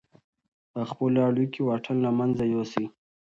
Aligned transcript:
په 0.71 0.81
خپلو 0.89 1.19
اړیکو 1.29 1.51
کې 1.53 1.61
واټن 1.67 1.97
له 2.05 2.11
منځه 2.17 2.43
یوسئ. 2.53 2.85